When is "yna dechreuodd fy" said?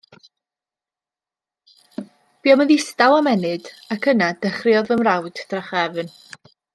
4.15-4.97